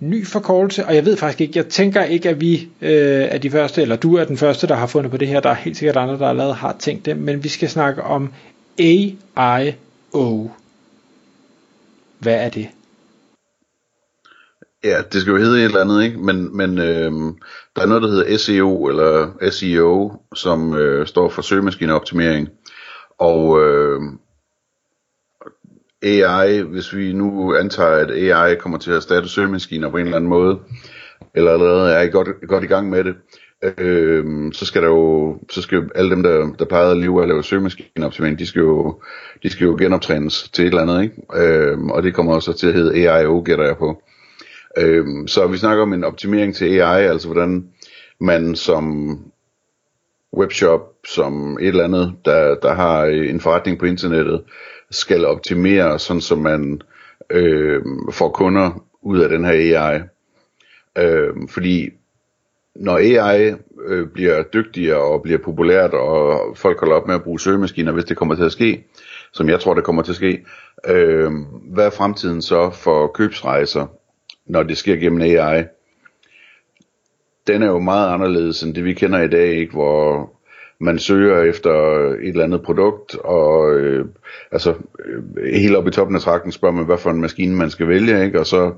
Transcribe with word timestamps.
ny 0.00 0.26
forkortelse, 0.26 0.86
og 0.86 0.94
jeg 0.94 1.04
ved 1.04 1.16
faktisk 1.16 1.40
ikke, 1.40 1.52
jeg 1.58 1.66
tænker 1.66 2.04
ikke, 2.04 2.28
at 2.28 2.40
vi 2.40 2.68
øh, 2.80 2.90
er 3.30 3.38
de 3.38 3.50
første, 3.50 3.82
eller 3.82 3.96
du 3.96 4.14
er 4.14 4.24
den 4.24 4.36
første, 4.36 4.66
der 4.66 4.74
har 4.74 4.86
fundet 4.86 5.10
på 5.10 5.16
det 5.16 5.28
her. 5.28 5.40
Der 5.40 5.50
er 5.50 5.54
helt 5.54 5.76
sikkert 5.76 5.96
andre, 5.96 6.18
der 6.18 6.28
allerede 6.28 6.54
har 6.54 6.76
tænkt 6.78 7.06
det, 7.06 7.16
men 7.16 7.44
vi 7.44 7.48
skal 7.48 7.68
snakke 7.68 8.02
om 8.02 8.32
AIO. 8.78 10.50
Hvad 12.18 12.34
er 12.34 12.48
det? 12.48 12.68
Ja, 14.84 15.02
det 15.12 15.20
skal 15.20 15.30
jo 15.30 15.36
hedde 15.36 15.58
et 15.58 15.64
eller 15.64 15.80
andet, 15.80 16.04
ikke? 16.04 16.18
Men, 16.18 16.56
men 16.56 16.78
øh, 16.78 17.12
der 17.76 17.82
er 17.82 17.86
noget, 17.86 18.02
der 18.02 18.08
hedder 18.08 18.36
SEO, 18.36 18.86
eller 18.86 19.30
SEO, 19.50 20.12
som 20.34 20.74
øh, 20.74 21.06
står 21.06 21.28
for 21.28 21.42
søgemaskineoptimering. 21.42 22.48
Og 23.18 23.64
øh, 23.64 24.00
AI, 26.02 26.60
hvis 26.60 26.96
vi 26.96 27.12
nu 27.12 27.56
antager, 27.56 27.90
at 27.90 28.10
AI 28.10 28.54
kommer 28.54 28.78
til 28.78 28.90
at 28.90 28.96
erstatte 28.96 29.28
søgemaskiner 29.28 29.90
på 29.90 29.96
en 29.96 30.04
eller 30.04 30.16
anden 30.16 30.30
måde, 30.30 30.58
eller 31.34 31.50
allerede 31.50 31.92
er 31.92 32.00
I 32.00 32.08
godt, 32.08 32.28
godt 32.48 32.64
i 32.64 32.66
gang 32.66 32.90
med 32.90 33.04
det, 33.04 33.14
øh, 33.78 34.52
så 34.52 34.66
skal 34.66 34.82
der 34.82 34.88
jo, 34.88 35.38
så 35.50 35.62
skal 35.62 35.90
alle 35.94 36.10
dem, 36.10 36.22
der, 36.22 36.52
der 36.58 36.64
plejede 36.64 36.90
at 36.90 36.96
leve 36.96 37.20
og 37.20 37.28
lave 37.28 37.44
søgemaskineoptimering, 37.44 38.38
de 38.38 38.46
skal 38.46 38.60
jo, 38.60 39.00
de 39.42 39.50
skal 39.50 39.64
jo 39.64 39.76
genoptrænes 39.78 40.48
til 40.48 40.64
et 40.64 40.68
eller 40.68 40.82
andet, 40.82 41.02
ikke? 41.02 41.14
Øh, 41.34 41.78
og 41.78 42.02
det 42.02 42.14
kommer 42.14 42.34
også 42.34 42.52
til 42.52 42.66
at 42.66 42.74
hedde 42.74 43.10
AIO, 43.10 43.42
gætter 43.44 43.64
jeg 43.64 43.76
på. 43.76 44.02
Øh, 44.78 45.06
så 45.26 45.46
vi 45.46 45.56
snakker 45.56 45.82
om 45.82 45.92
en 45.92 46.04
optimering 46.04 46.54
til 46.54 46.80
AI, 46.80 47.06
altså 47.06 47.28
hvordan 47.28 47.68
man 48.20 48.56
som 48.56 49.18
webshop, 50.36 50.80
som 51.08 51.58
et 51.60 51.68
eller 51.68 51.84
andet, 51.84 52.14
der, 52.24 52.54
der 52.54 52.74
har 52.74 53.04
en 53.04 53.40
forretning 53.40 53.78
på 53.78 53.86
internettet, 53.86 54.42
skal 54.90 55.24
optimere, 55.24 55.98
sådan 55.98 56.20
så 56.20 56.36
man 56.36 56.82
øh, 57.30 57.82
får 58.12 58.28
kunder 58.28 58.84
ud 59.02 59.18
af 59.18 59.28
den 59.28 59.44
her 59.44 59.52
AI. 59.52 60.00
Øh, 60.98 61.34
fordi 61.48 61.90
når 62.74 62.96
AI 62.96 63.54
øh, 63.86 64.08
bliver 64.08 64.42
dygtigere 64.42 65.00
og 65.00 65.22
bliver 65.22 65.38
populært, 65.38 65.94
og 65.94 66.56
folk 66.56 66.80
holder 66.80 66.96
op 66.96 67.06
med 67.06 67.14
at 67.14 67.22
bruge 67.22 67.40
søgemaskiner, 67.40 67.92
hvis 67.92 68.04
det 68.04 68.16
kommer 68.16 68.34
til 68.34 68.44
at 68.44 68.52
ske, 68.52 68.84
som 69.32 69.48
jeg 69.48 69.60
tror, 69.60 69.74
det 69.74 69.84
kommer 69.84 70.02
til 70.02 70.12
at 70.12 70.16
ske, 70.16 70.44
øh, 70.86 71.32
hvad 71.72 71.86
er 71.86 71.90
fremtiden 71.90 72.42
så 72.42 72.70
for 72.70 73.06
købsrejser, 73.06 73.86
når 74.46 74.62
det 74.62 74.76
sker 74.76 74.96
gennem 74.96 75.20
AI? 75.20 75.64
Den 77.46 77.62
er 77.62 77.66
jo 77.66 77.78
meget 77.78 78.14
anderledes 78.14 78.62
end 78.62 78.74
det, 78.74 78.84
vi 78.84 78.94
kender 78.94 79.22
i 79.22 79.28
dag, 79.28 79.48
ikke? 79.48 79.72
hvor 79.72 80.32
man 80.80 80.98
søger 80.98 81.42
efter 81.42 81.70
et 82.10 82.28
eller 82.28 82.44
andet 82.44 82.62
produkt, 82.62 83.14
og 83.14 83.74
øh, 83.74 84.06
altså 84.52 84.74
øh, 85.04 85.54
helt 85.54 85.76
op 85.76 85.88
i 85.88 85.90
toppen 85.90 86.16
af 86.16 86.22
trakten 86.22 86.52
spørger 86.52 86.74
man, 86.74 86.84
hvad 86.84 86.98
for 86.98 87.10
en 87.10 87.20
maskine 87.20 87.56
man 87.56 87.70
skal 87.70 87.88
vælge, 87.88 88.24
ikke? 88.24 88.40
og 88.40 88.46
så 88.46 88.72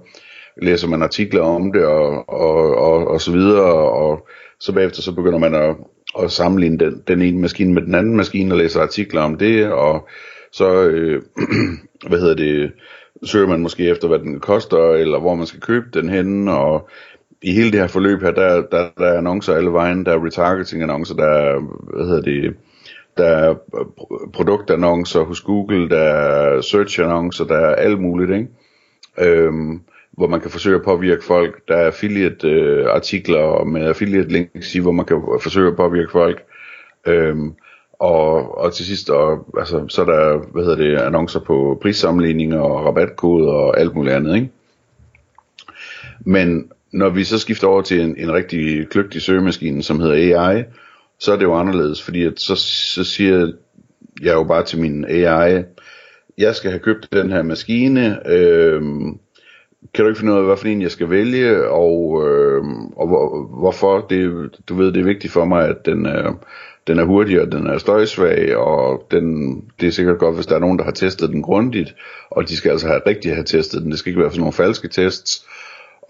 læser 0.63 0.89
man 0.89 1.03
artikler 1.03 1.43
om 1.43 1.73
det, 1.73 1.85
og, 1.85 2.29
og, 2.29 2.77
og, 2.77 3.09
og 3.09 3.21
så 3.21 3.33
videre, 3.33 3.73
og 3.91 4.29
så 4.61 4.73
bagefter 4.73 5.03
så 5.03 5.13
begynder 5.13 5.39
man 5.39 5.55
at, 5.55 5.77
at 6.23 6.31
sammenligne 6.31 6.79
den, 6.79 7.03
den 7.09 7.23
ene 7.23 7.41
maskine 7.41 7.75
med 7.75 7.83
den 7.83 7.95
anden 7.95 8.17
maskine, 8.17 8.55
og 8.55 8.59
læser 8.59 8.81
artikler 8.81 9.23
om 9.23 9.39
det, 9.39 9.73
og 9.73 10.09
så, 10.53 10.83
øh, 10.83 11.23
hvad 12.09 12.21
hedder 12.21 12.35
det, 12.35 12.73
søger 13.25 13.49
man 13.49 13.61
måske 13.61 13.89
efter, 13.89 14.09
hvad 14.09 14.19
den 14.19 14.41
koster, 14.41 14.93
eller 14.93 15.21
hvor 15.21 15.35
man 15.35 15.47
skal 15.47 15.61
købe 15.61 15.87
den 15.95 16.09
henne, 16.09 16.53
og 16.53 16.89
i 17.43 17.53
hele 17.53 17.73
det 17.73 17.81
her 17.81 17.87
forløb 17.87 18.23
her, 18.23 18.31
der, 18.31 18.63
der, 18.71 18.89
der 18.99 19.07
er 19.07 19.19
annoncer 19.19 19.55
alle 19.55 19.73
vejen, 19.73 20.07
der 20.07 20.13
er 20.13 20.27
retargeting 20.27 20.83
annoncer, 20.83 21.15
der 21.15 21.27
er, 21.27 21.61
hvad 21.95 22.07
hedder 22.07 22.23
det, 22.23 22.57
der 23.17 23.27
er 23.27 23.55
produktannoncer 24.33 25.21
hos 25.21 25.41
Google, 25.41 25.89
der 25.89 25.99
er 25.99 26.61
search 26.61 27.01
annoncer, 27.01 27.45
der 27.45 27.57
er 27.57 27.75
alt 27.75 28.01
muligt, 28.01 28.31
ikke? 28.31 28.49
Øhm, 29.19 29.81
hvor 30.11 30.27
man 30.27 30.41
kan 30.41 30.51
forsøge 30.51 30.77
at 30.77 30.85
påvirke 30.85 31.25
folk. 31.25 31.69
Der 31.69 31.77
er 31.77 31.87
affiliate 31.87 32.49
øh, 32.49 32.87
artikler 32.91 33.65
med 33.65 33.89
affiliate 33.89 34.29
links 34.29 34.75
i, 34.75 34.79
hvor 34.79 34.93
man 34.93 35.07
kan 35.07 35.23
forsøge 35.43 35.69
at 35.69 35.77
påvirke 35.77 36.11
folk. 36.13 36.43
Øhm, 37.07 37.55
og, 37.99 38.59
og 38.59 38.75
til 38.75 38.87
sidst, 38.87 39.11
og, 39.11 39.47
altså, 39.59 39.85
så 39.89 40.01
er 40.03 40.07
der, 40.07 40.39
hvad 40.53 40.65
hedder 40.65 40.77
det, 40.77 40.99
annoncer 40.99 41.41
på 41.41 41.79
prissammenligninger 41.83 42.61
og 42.61 42.87
rabatkoder 42.87 43.53
og 43.53 43.81
alt 43.81 43.95
muligt 43.95 44.15
andet, 44.15 44.35
ikke? 44.35 44.51
Men 46.21 46.71
når 46.93 47.09
vi 47.09 47.25
så 47.25 47.39
skifter 47.39 47.67
over 47.67 47.83
til 47.83 48.01
en, 48.01 48.15
en 48.19 48.33
rigtig 48.33 48.89
kløgtig 48.89 49.23
søgemaskine, 49.23 49.83
som 49.83 50.01
hedder 50.01 50.39
AI, 50.49 50.65
så 51.19 51.33
er 51.33 51.37
det 51.37 51.45
jo 51.45 51.55
anderledes, 51.55 52.03
fordi 52.03 52.25
at 52.25 52.41
så, 52.41 52.55
så 52.95 53.05
siger 53.05 53.53
jeg 54.23 54.33
jo 54.33 54.45
bare 54.45 54.65
til 54.65 54.81
min 54.81 55.05
AI, 55.05 55.63
jeg 56.39 56.55
skal 56.55 56.71
have 56.71 56.81
købt 56.81 57.09
den 57.13 57.31
her 57.31 57.43
maskine, 57.43 58.29
øh, 58.29 58.83
kan 59.95 60.05
du 60.05 60.09
ikke 60.09 60.19
finde 60.19 60.33
ud 60.33 60.39
af, 60.39 60.45
hvad 60.45 60.57
for 60.57 60.67
en 60.67 60.83
jeg 60.83 60.91
skal 60.91 61.11
vælge, 61.11 61.69
og, 61.69 62.29
øh, 62.29 62.65
og 62.97 63.09
hvor, 63.09 63.47
hvorfor, 63.61 64.07
det, 64.11 64.51
du 64.69 64.75
ved, 64.75 64.93
det 64.93 65.01
er 65.01 65.05
vigtigt 65.05 65.33
for 65.33 65.45
mig, 65.45 65.69
at 65.69 65.87
den, 65.87 66.07
øh, 66.07 66.33
den 66.87 66.99
er 66.99 67.05
hurtig, 67.05 67.41
og 67.41 67.53
den 67.53 67.67
er 67.67 67.79
støjsvag, 67.79 68.57
og 68.57 69.07
den, 69.11 69.55
det 69.81 69.87
er 69.87 69.93
sikkert 69.93 70.19
godt, 70.19 70.35
hvis 70.35 70.47
der 70.47 70.55
er 70.55 70.61
nogen, 70.61 70.79
der 70.79 70.85
har 70.85 70.91
testet 70.91 71.31
den 71.31 71.43
grundigt, 71.43 71.95
og 72.31 72.49
de 72.49 72.57
skal 72.57 72.71
altså 72.71 72.87
have 72.87 73.01
rigtig 73.07 73.35
have 73.35 73.45
testet 73.45 73.83
den, 73.83 73.91
det 73.91 73.99
skal 73.99 74.11
ikke 74.11 74.21
være 74.21 74.31
sådan 74.31 74.41
nogle 74.41 74.53
falske 74.53 74.89
tests, 74.89 75.47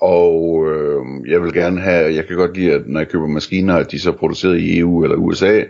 og 0.00 0.66
øh, 0.71 1.31
jeg 1.31 1.43
vil 1.43 1.53
gerne 1.53 1.81
have, 1.81 2.15
jeg 2.15 2.27
kan 2.27 2.37
godt 2.37 2.56
lide, 2.56 2.72
at 2.72 2.83
når 2.87 3.00
jeg 3.00 3.09
køber 3.09 3.27
maskiner, 3.27 3.77
at 3.77 3.91
de 3.91 3.99
så 3.99 4.11
er 4.11 4.16
produceret 4.16 4.59
i 4.59 4.78
EU 4.78 5.05
eller 5.05 5.16
USA, 5.16 5.62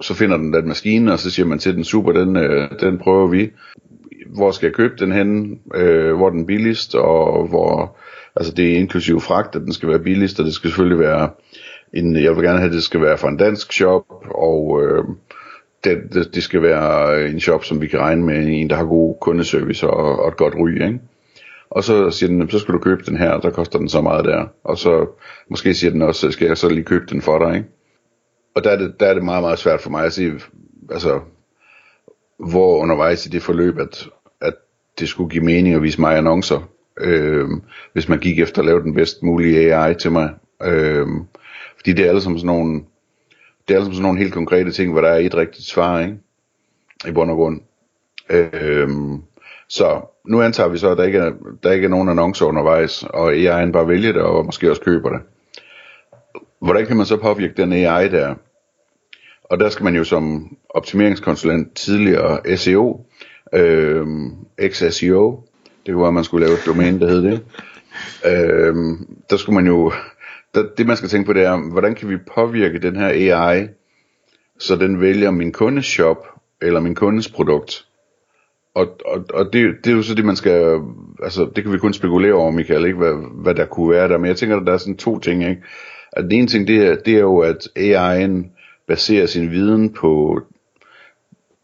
så 0.00 0.14
finder 0.14 0.36
den 0.36 0.52
den 0.52 0.68
maskine, 0.68 1.12
og 1.12 1.18
så 1.18 1.30
siger 1.30 1.46
man 1.46 1.58
til 1.58 1.74
den, 1.74 1.84
super, 1.84 2.12
den, 2.12 2.36
øh, 2.36 2.70
den 2.80 2.98
prøver 2.98 3.26
vi. 3.26 3.50
Hvor 4.26 4.50
skal 4.50 4.66
jeg 4.66 4.74
købe 4.74 4.94
den 4.98 5.12
henne? 5.12 5.56
Øh, 5.74 6.16
hvor 6.16 6.26
er 6.26 6.30
den 6.30 6.46
billigst? 6.46 6.94
Og 6.94 7.46
hvor, 7.48 7.96
altså 8.36 8.52
det 8.52 8.72
er 8.72 8.78
inklusiv 8.78 9.20
fragt, 9.20 9.56
at 9.56 9.62
den 9.62 9.72
skal 9.72 9.88
være 9.88 9.98
billigst, 9.98 10.40
og 10.40 10.46
det 10.46 10.54
skal 10.54 10.70
selvfølgelig 10.70 10.98
være 10.98 11.30
en, 11.94 12.16
jeg 12.16 12.36
vil 12.36 12.44
gerne 12.44 12.58
have, 12.58 12.68
at 12.68 12.74
det 12.74 12.82
skal 12.82 13.00
være 13.00 13.18
fra 13.18 13.28
en 13.28 13.36
dansk 13.36 13.72
shop, 13.72 14.04
og 14.30 14.82
øh, 14.82 15.04
det, 15.84 15.98
det, 16.14 16.34
det 16.34 16.42
skal 16.42 16.62
være 16.62 17.26
en 17.28 17.40
shop, 17.40 17.64
som 17.64 17.80
vi 17.80 17.86
kan 17.86 18.00
regne 18.00 18.24
med, 18.24 18.46
en 18.46 18.70
der 18.70 18.76
har 18.76 18.84
god 18.84 19.16
kundeservice 19.20 19.86
og, 19.86 20.18
og 20.18 20.28
et 20.28 20.36
godt 20.36 20.54
ry, 20.54 20.72
ikke? 20.72 21.00
Og 21.70 21.84
så 21.84 22.10
siger 22.10 22.30
den, 22.30 22.50
så 22.50 22.58
skal 22.58 22.74
du 22.74 22.78
købe 22.78 23.02
den 23.02 23.16
her, 23.16 23.40
der 23.40 23.50
koster 23.50 23.78
den 23.78 23.88
så 23.88 24.00
meget 24.00 24.24
der, 24.24 24.46
og 24.64 24.78
så 24.78 25.06
måske 25.50 25.74
siger 25.74 25.90
den 25.90 26.02
også, 26.02 26.30
skal 26.30 26.46
jeg 26.46 26.58
så 26.58 26.68
lige 26.68 26.84
købe 26.84 27.06
den 27.06 27.22
for 27.22 27.38
dig, 27.38 27.56
ikke? 27.56 27.68
Og 28.54 28.64
der 28.64 28.70
er 28.70 28.76
det, 28.76 29.00
der 29.00 29.06
er 29.06 29.14
det 29.14 29.24
meget, 29.24 29.42
meget 29.42 29.58
svært 29.58 29.80
for 29.80 29.90
mig 29.90 30.04
at 30.04 30.12
sige, 30.12 30.40
altså, 30.90 31.20
hvor 32.38 32.78
undervejs 32.78 33.26
i 33.26 33.28
det 33.28 33.42
forløb, 33.42 33.78
at, 33.78 34.08
at 34.40 34.54
det 34.98 35.08
skulle 35.08 35.30
give 35.30 35.44
mening 35.44 35.74
at 35.74 35.82
vise 35.82 36.00
mig 36.00 36.16
annoncer, 36.16 36.68
øh, 37.00 37.48
hvis 37.92 38.08
man 38.08 38.18
gik 38.18 38.38
efter 38.38 38.62
at 38.62 38.66
lave 38.66 38.82
den 38.82 38.94
bedst 38.94 39.22
mulige 39.22 39.74
AI 39.74 39.94
til 39.94 40.12
mig. 40.12 40.30
Øh, 40.62 41.06
fordi 41.76 41.92
det 41.92 42.04
er 42.04 42.08
alle 42.08 42.20
sådan 42.20 42.40
nogle, 42.44 42.82
det 43.68 43.74
er 43.74 43.78
alle 43.78 43.86
sådan 43.86 44.02
nogle 44.02 44.18
helt 44.18 44.32
konkrete 44.32 44.72
ting, 44.72 44.92
hvor 44.92 45.00
der 45.00 45.08
er 45.08 45.18
et 45.18 45.34
rigtigt 45.34 45.66
svar, 45.66 46.00
ikke? 46.00 46.18
I 47.08 47.12
bund 47.12 47.30
og 47.30 47.36
grund. 47.36 47.60
Øh, 48.30 48.88
så 49.68 50.00
nu 50.28 50.42
antager 50.42 50.68
vi 50.68 50.78
så, 50.78 50.90
at 50.90 50.98
der 50.98 51.04
ikke 51.04 51.18
er, 51.18 51.32
der 51.62 51.72
ikke 51.72 51.84
er 51.84 51.88
nogen 51.88 52.08
annoncer 52.08 52.46
undervejs, 52.46 53.02
og 53.02 53.32
AI'en 53.32 53.72
bare 53.72 53.88
vælger 53.88 54.12
det, 54.12 54.22
og 54.22 54.44
måske 54.44 54.70
også 54.70 54.82
køber 54.82 55.10
det. 55.10 55.20
Hvordan 56.60 56.86
kan 56.86 56.96
man 56.96 57.06
så 57.06 57.16
påvirke 57.16 57.54
den 57.56 57.72
AI 57.72 58.08
der? 58.08 58.34
Og 59.44 59.60
der 59.60 59.68
skal 59.68 59.84
man 59.84 59.96
jo 59.96 60.04
som 60.04 60.56
optimeringskonsulent 60.70 61.74
tidligere 61.74 62.56
SEO, 62.56 63.06
øh, 63.54 64.06
XSEO, 64.68 65.44
det 65.86 65.94
kunne 65.94 66.00
være, 66.00 66.08
at 66.08 66.14
man 66.14 66.24
skulle 66.24 66.46
lave 66.46 66.58
et 66.58 66.66
domæne, 66.66 67.00
der 67.00 67.08
hed 67.08 67.22
det. 67.22 67.40
Øh, 68.26 68.74
der 69.30 69.36
skulle 69.36 69.54
man 69.54 69.66
jo, 69.66 69.92
der, 70.54 70.64
det 70.78 70.86
man 70.86 70.96
skal 70.96 71.08
tænke 71.08 71.26
på, 71.26 71.32
det 71.32 71.44
er, 71.44 71.70
hvordan 71.70 71.94
kan 71.94 72.08
vi 72.08 72.16
påvirke 72.34 72.78
den 72.78 72.96
her 72.96 73.08
AI, 73.08 73.68
så 74.58 74.76
den 74.76 75.00
vælger 75.00 75.30
min 75.30 75.52
kundes 75.52 75.86
shop, 75.86 76.26
eller 76.62 76.80
min 76.80 76.94
kundes 76.94 77.28
produkt, 77.28 77.87
og, 78.74 78.86
og, 79.04 79.24
og 79.34 79.52
det, 79.52 79.74
det 79.84 79.90
er 79.90 79.96
jo 79.96 80.02
så 80.02 80.14
det, 80.14 80.24
man 80.24 80.36
skal, 80.36 80.80
altså 81.22 81.50
det 81.56 81.64
kan 81.64 81.72
vi 81.72 81.78
kun 81.78 81.92
spekulere 81.92 82.32
over, 82.32 82.50
Michael, 82.50 82.84
ikke? 82.86 82.98
Hvad, 82.98 83.14
hvad 83.42 83.54
der 83.54 83.64
kunne 83.64 83.90
være 83.90 84.08
der, 84.08 84.18
men 84.18 84.26
jeg 84.26 84.36
tænker, 84.36 84.56
at 84.56 84.66
der 84.66 84.72
er 84.72 84.78
sådan 84.78 84.96
to 84.96 85.18
ting, 85.18 85.48
ikke? 85.48 85.62
At 86.12 86.24
den 86.24 86.32
ene 86.32 86.46
ting, 86.46 86.68
det 86.68 86.86
er, 86.86 86.96
det 86.96 87.14
er 87.14 87.20
jo, 87.20 87.38
at 87.38 87.68
AI'en 87.78 88.46
baserer 88.86 89.26
sin 89.26 89.50
viden 89.50 89.92
på 89.92 90.40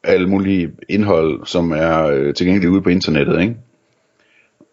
alle 0.03 0.29
mulige 0.29 0.73
indhold, 0.89 1.47
som 1.47 1.73
er 1.73 2.05
øh, 2.07 2.73
ude 2.73 2.83
på 2.83 2.91
internettet, 2.91 3.41
ikke? 3.41 3.57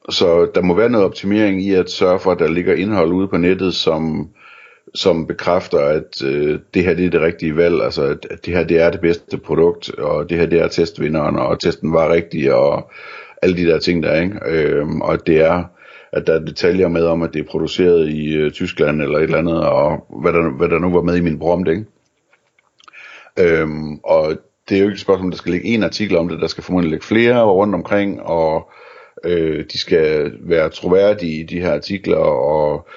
så 0.09 0.51
der 0.55 0.61
må 0.61 0.73
være 0.73 0.89
noget 0.89 1.05
optimering 1.05 1.63
i 1.63 1.73
at 1.73 1.91
sørge 1.91 2.19
for, 2.19 2.31
at 2.31 2.39
der 2.39 2.47
ligger 2.47 2.75
indhold 2.75 3.11
ude 3.11 3.27
på 3.27 3.37
nettet, 3.37 3.73
som, 3.73 4.29
som 4.95 5.27
bekræfter, 5.27 5.79
at 5.79 6.23
øh, 6.23 6.59
det 6.73 6.83
her 6.83 6.93
det 6.93 7.05
er 7.05 7.09
det 7.09 7.21
rigtige 7.21 7.55
valg, 7.55 7.83
altså 7.83 8.03
at, 8.03 8.27
at 8.31 8.45
det 8.45 8.53
her 8.53 8.63
det 8.63 8.81
er 8.81 8.89
det 8.89 9.01
bedste 9.01 9.37
produkt, 9.37 9.89
og 9.89 10.29
det 10.29 10.37
her 10.37 10.45
det 10.45 10.61
er 10.61 10.67
testvinderen, 10.67 11.35
og 11.35 11.59
testen 11.59 11.93
var 11.93 12.13
rigtig, 12.13 12.53
og 12.53 12.91
alle 13.41 13.57
de 13.57 13.65
der 13.65 13.79
ting 13.79 14.03
der, 14.03 14.21
ikke? 14.21 14.39
Øhm, 14.45 15.01
og 15.01 15.27
det 15.27 15.41
er, 15.41 15.63
at 16.11 16.27
der 16.27 16.33
er 16.33 16.39
detaljer 16.45 16.87
med 16.87 17.05
om, 17.05 17.21
at 17.21 17.33
det 17.33 17.39
er 17.39 17.51
produceret 17.51 18.09
i 18.09 18.33
øh, 18.33 18.51
Tyskland 18.51 19.01
eller 19.01 19.17
et 19.17 19.23
eller 19.23 19.37
andet, 19.37 19.65
og 19.65 20.05
hvad 20.21 20.33
der, 20.33 20.49
hvad 20.57 20.69
der 20.69 20.79
nu 20.79 20.91
var 20.91 21.01
med 21.01 21.15
i 21.15 21.21
min 21.21 21.39
prompt, 21.39 21.69
ikke? 21.69 21.85
Øhm, 23.39 23.99
og 24.03 24.37
det 24.69 24.75
er 24.75 24.79
jo 24.79 24.85
ikke 24.85 24.95
et 24.95 25.01
spørgsmål, 25.01 25.31
der 25.31 25.37
skal 25.37 25.51
ligge 25.51 25.67
en 25.67 25.83
artikel 25.83 26.17
om 26.17 26.29
det, 26.29 26.41
der 26.41 26.47
skal 26.47 26.63
formodentlig 26.63 26.91
ligge 26.91 27.05
flere 27.05 27.43
rundt 27.43 27.75
omkring, 27.75 28.21
og 28.21 28.69
øh, 29.23 29.65
de 29.73 29.79
skal 29.79 30.33
være 30.39 30.69
troværdige 30.69 31.39
i 31.39 31.43
de 31.43 31.61
her 31.61 31.73
artikler, 31.73 32.17
og 32.17 32.87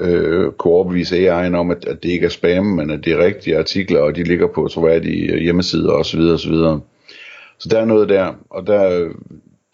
øh, 0.00 0.52
kunne 0.52 0.74
overbevise 0.74 1.16
AI'en 1.16 1.56
om, 1.56 1.70
at, 1.70 1.84
at 1.84 2.02
det 2.02 2.08
ikke 2.08 2.26
er 2.26 2.30
spam, 2.30 2.64
men 2.64 2.90
at 2.90 3.04
det 3.04 3.12
er 3.12 3.24
rigtige 3.24 3.58
artikler, 3.58 4.00
og 4.00 4.16
de 4.16 4.22
ligger 4.22 4.46
på 4.46 4.68
troværdige 4.68 5.32
øh, 5.32 5.38
hjemmesider 5.38 5.92
osv. 5.92 6.20
osv. 6.20 6.54
Så 7.58 7.68
der 7.70 7.80
er 7.80 7.84
noget 7.84 8.08
der, 8.08 8.34
og 8.50 8.66
der 8.66 9.08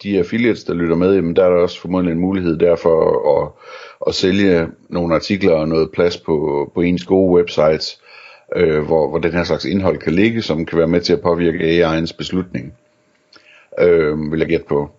de 0.02 0.18
affiliates, 0.18 0.64
der 0.64 0.74
lytter 0.74 0.96
med, 0.96 1.14
jamen 1.14 1.36
der 1.36 1.44
er 1.44 1.48
der 1.50 1.56
også 1.56 1.80
formodentlig 1.80 2.12
en 2.12 2.20
mulighed 2.20 2.58
der 2.58 2.76
for 2.76 3.42
at, 3.42 3.52
at 4.06 4.14
sælge 4.14 4.68
nogle 4.88 5.14
artikler 5.14 5.52
og 5.52 5.68
noget 5.68 5.90
plads 5.92 6.16
på, 6.16 6.70
på 6.74 6.80
ens 6.80 7.04
gode 7.04 7.34
websites, 7.34 8.00
øh, 8.56 8.80
hvor, 8.82 9.08
hvor 9.08 9.18
den 9.18 9.32
her 9.32 9.44
slags 9.44 9.64
indhold 9.64 9.98
kan 9.98 10.12
ligge, 10.12 10.42
som 10.42 10.66
kan 10.66 10.78
være 10.78 10.88
med 10.88 11.00
til 11.00 11.12
at 11.12 11.20
påvirke 11.20 11.58
AI'ens 11.58 12.16
beslutning, 12.16 12.74
øh, 13.78 14.32
vil 14.32 14.38
jeg 14.38 14.48
gætte 14.48 14.66
på. 14.68 14.90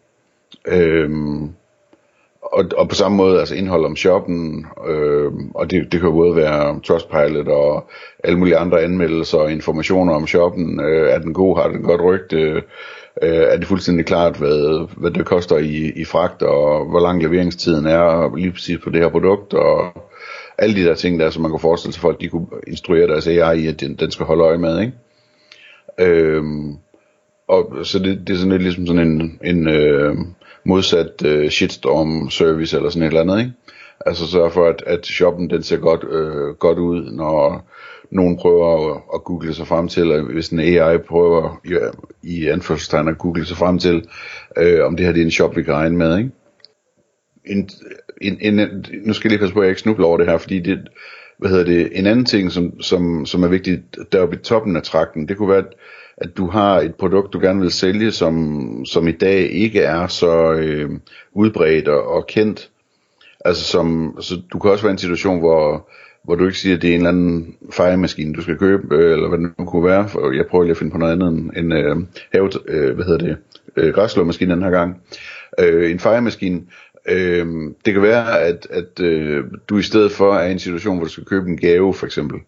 Øh, 0.67 1.09
og, 2.51 2.65
og 2.77 2.89
på 2.89 2.95
samme 2.95 3.17
måde, 3.17 3.39
altså 3.39 3.55
indhold 3.55 3.85
om 3.85 3.95
shoppen, 3.95 4.65
øh, 4.87 5.31
og 5.55 5.71
det, 5.71 5.91
det 5.91 5.99
kan 5.99 6.09
jo 6.09 6.15
både 6.15 6.35
være 6.35 6.79
Trustpilot 6.79 7.47
og 7.47 7.89
alle 8.23 8.39
mulige 8.39 8.57
andre 8.57 8.81
anmeldelser 8.81 9.37
og 9.37 9.51
informationer 9.51 10.13
om 10.13 10.27
shoppen. 10.27 10.79
Øh, 10.79 11.09
er 11.09 11.19
den 11.19 11.33
god, 11.33 11.57
har 11.57 11.67
den 11.67 11.83
godt 11.83 12.01
rygte, 12.01 12.37
øh, 13.21 13.45
er 13.51 13.57
det 13.57 13.67
fuldstændig 13.67 14.05
klart, 14.05 14.37
hvad, 14.37 14.87
hvad 14.97 15.11
det 15.11 15.25
koster 15.25 15.57
i, 15.57 15.91
i 15.95 16.05
fragt, 16.05 16.41
og 16.41 16.89
hvor 16.89 16.99
lang 16.99 17.23
leveringstiden 17.23 17.85
er 17.85 18.35
lige 18.35 18.51
præcis 18.51 18.79
på 18.83 18.89
det 18.89 19.01
her 19.01 19.09
produkt, 19.09 19.53
og 19.53 19.93
alle 20.57 20.75
de 20.75 20.85
der 20.85 20.95
ting 20.95 21.19
der, 21.19 21.29
som 21.29 21.41
man 21.41 21.51
kan 21.51 21.59
forestille 21.59 21.93
sig 21.93 22.01
folk, 22.01 22.21
de 22.21 22.29
kunne 22.29 22.47
instruere 22.67 23.07
deres 23.07 23.27
AI 23.27 23.59
i, 23.59 23.67
at 23.67 23.81
den, 23.81 23.95
den 23.95 24.11
skal 24.11 24.25
holde 24.25 24.43
øje 24.43 24.57
med, 24.57 24.79
ikke? 24.79 24.93
Øhm, 25.99 26.77
og 27.47 27.85
så 27.85 27.99
det, 27.99 28.27
det 28.27 28.33
er 28.33 28.37
sådan 28.37 28.51
lidt 28.51 28.61
ligesom 28.61 28.87
sådan 28.87 29.07
en, 29.07 29.39
en 29.43 29.67
øh, 29.67 30.15
modsat 30.63 31.25
øh, 31.25 31.49
shitstorm 31.49 32.29
service 32.29 32.77
eller 32.77 32.89
sådan 32.89 33.03
et 33.03 33.07
eller 33.07 33.21
andet, 33.21 33.39
ikke? 33.39 33.51
Altså 34.05 34.27
sørge 34.27 34.51
for, 34.51 34.67
at, 34.67 34.83
at 34.87 35.05
shoppen 35.05 35.49
den 35.49 35.63
ser 35.63 35.77
godt, 35.77 36.03
øh, 36.03 36.55
godt 36.55 36.77
ud, 36.77 37.11
når 37.11 37.67
nogen 38.11 38.37
prøver 38.37 38.95
at, 38.95 39.01
at 39.13 39.23
google 39.23 39.53
sig 39.53 39.67
frem 39.67 39.87
til, 39.87 40.01
eller 40.01 40.21
hvis 40.21 40.49
en 40.49 40.59
AI 40.59 40.97
prøver 40.97 41.61
ja, 41.69 41.87
i 42.23 42.47
anførselstegn 42.47 43.07
at 43.07 43.17
google 43.17 43.45
sig 43.45 43.57
frem 43.57 43.79
til, 43.79 44.07
øh, 44.57 44.85
om 44.85 44.95
det 44.95 45.05
her 45.05 45.13
det 45.13 45.21
er 45.21 45.25
en 45.25 45.31
shop, 45.31 45.55
vi 45.55 45.63
kan 45.63 45.73
regne 45.73 45.97
med, 45.97 46.17
ikke? 46.17 46.31
En, 47.45 47.69
en, 48.21 48.37
en, 48.41 48.85
nu 49.05 49.13
skal 49.13 49.27
jeg 49.27 49.31
lige 49.31 49.39
passe 49.39 49.53
på, 49.53 49.59
at 49.59 49.65
jeg 49.65 49.71
ikke 49.71 49.81
snubler 49.81 50.07
over 50.07 50.17
det 50.17 50.27
her, 50.27 50.37
fordi 50.37 50.59
det, 50.59 50.79
hvad 51.41 51.49
hedder 51.49 51.65
det, 51.65 51.89
en 51.91 52.07
anden 52.07 52.25
ting, 52.25 52.51
som, 52.51 52.81
som, 52.81 53.25
som 53.25 53.43
er 53.43 53.47
vigtigt 53.47 53.81
deroppe 54.11 54.35
i 54.35 54.39
toppen 54.39 54.75
af 54.75 54.83
trakten, 54.83 55.27
det 55.27 55.37
kunne 55.37 55.49
være, 55.49 55.57
at, 55.57 55.73
at 56.17 56.37
du 56.37 56.47
har 56.47 56.79
et 56.79 56.95
produkt, 56.95 57.33
du 57.33 57.39
gerne 57.39 57.61
vil 57.61 57.71
sælge, 57.71 58.11
som, 58.11 58.85
som 58.85 59.07
i 59.07 59.11
dag 59.11 59.51
ikke 59.51 59.81
er 59.81 60.07
så 60.07 60.51
øh, 60.51 60.89
udbredt 61.33 61.87
og, 61.87 62.07
og 62.07 62.27
kendt. 62.27 62.69
Altså 63.45 63.63
som, 63.63 64.17
så 64.19 64.35
du 64.53 64.59
kan 64.59 64.71
også 64.71 64.83
være 64.83 64.91
i 64.91 64.93
en 64.93 64.97
situation, 64.97 65.39
hvor, 65.39 65.89
hvor 66.23 66.35
du 66.35 66.45
ikke 66.45 66.57
siger, 66.57 66.75
at 66.75 66.81
det 66.81 66.89
er 66.89 66.93
en 66.93 66.99
eller 66.99 67.09
anden 67.09 67.55
fejemaskine, 67.71 68.33
du 68.33 68.41
skal 68.41 68.57
købe, 68.57 68.95
øh, 68.95 69.11
eller 69.11 69.29
hvad 69.29 69.37
det 69.37 69.51
nu 69.59 69.65
kunne 69.65 69.85
være. 69.85 70.09
For 70.09 70.31
jeg 70.31 70.45
prøver 70.49 70.63
lige 70.63 70.71
at 70.71 70.77
finde 70.77 70.91
på 70.91 70.97
noget 70.97 71.11
andet 71.11 71.27
end, 71.27 71.51
end 71.57 71.73
øh, 71.73 71.97
have, 72.33 72.49
øh, 72.67 72.95
hvad 72.95 73.05
hedder 73.05 73.27
det, 73.27 73.37
øh, 73.75 73.93
græslåmaskine 73.93 74.53
den 74.53 74.63
her 74.63 74.71
gang. 74.71 75.01
Øh, 75.59 75.91
en 75.91 75.99
fejemaskine, 75.99 76.61
Øh, 77.09 77.47
det 77.85 77.93
kan 77.93 78.01
være, 78.01 78.41
at, 78.41 78.67
at 78.69 78.99
øh, 78.99 79.43
du 79.69 79.77
i 79.77 79.81
stedet 79.81 80.11
for 80.11 80.33
er 80.33 80.47
i 80.47 80.51
en 80.51 80.59
situation, 80.59 80.97
hvor 80.97 81.05
du 81.05 81.11
skal 81.11 81.25
købe 81.25 81.49
en 81.49 81.57
gave, 81.57 81.93
for 81.93 82.05
eksempel. 82.05 82.39